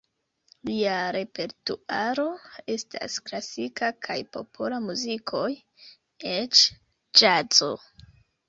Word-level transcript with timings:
Lia 0.69 0.93
repertuaro 1.15 2.25
estas 2.77 3.19
klasika 3.27 3.91
kaj 4.07 4.17
popola 4.39 4.81
muzikoj, 4.89 5.47
eĉ 6.35 6.67
ĵazo. 7.23 7.75